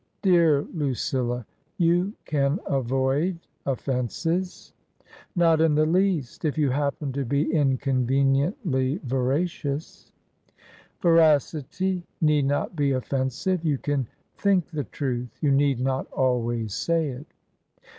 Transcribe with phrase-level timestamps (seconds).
[0.23, 1.45] "Dear Lucilla!
[1.77, 4.73] You can avoid offences
[5.13, 10.11] !"*' Not in the least, if you happen to be inconveniently veracious."
[11.01, 13.63] 20* 234 TRANSITION." Veracity need not be offensive.
[13.63, 17.27] You can think the truth; you need not always say it."